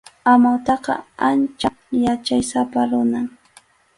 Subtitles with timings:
[0.31, 0.93] Amawtaqa
[1.27, 1.69] ancha
[2.03, 3.27] yachaysapa runam.